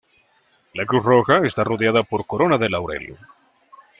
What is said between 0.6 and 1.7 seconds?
La cruz roja está